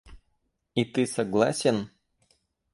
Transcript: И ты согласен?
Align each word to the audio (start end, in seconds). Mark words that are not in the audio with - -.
И 0.73 0.83
ты 0.83 1.05
согласен? 1.05 1.91